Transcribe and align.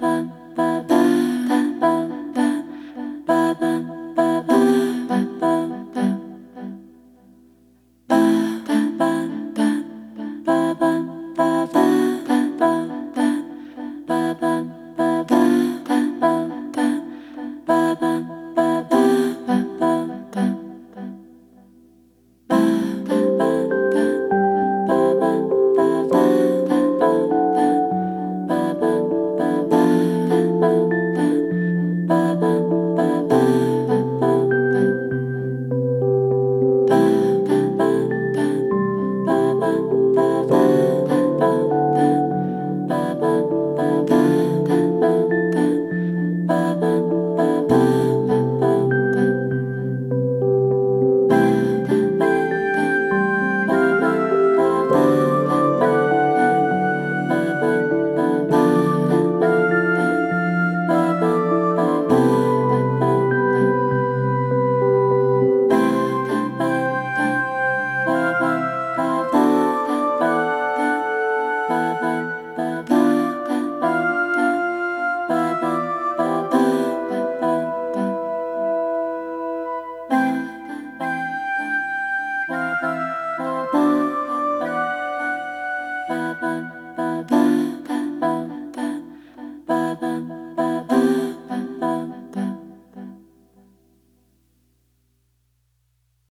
Bye. 0.00 0.29